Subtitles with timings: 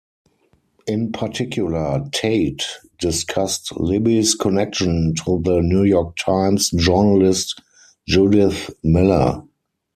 [0.87, 2.63] In particular, Tate
[2.97, 7.61] discussed Libby's connection to the "New York Times" journalist
[8.09, 9.43] Judith Miller.